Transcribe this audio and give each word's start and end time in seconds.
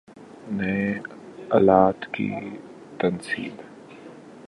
نئے 0.51 0.99
آلات 1.49 2.05
کی 2.13 2.29
تنصیب 2.99 3.61